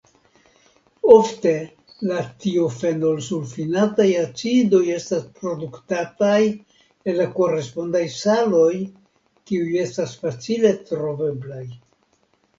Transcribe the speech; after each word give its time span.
Ofte 1.15 1.51
la 2.11 2.21
tiofenosulfinataj 2.45 4.07
acidoj 4.21 4.79
estas 4.95 5.27
produktataj 5.41 6.39
el 7.13 7.21
la 7.23 7.27
korespondaj 7.37 8.03
saloj 8.15 8.73
kiuj 9.51 9.69
estas 9.87 10.17
facile 10.25 10.73
troveblaj. 10.91 11.63